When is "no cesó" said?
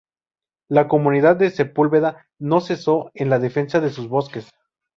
2.39-3.11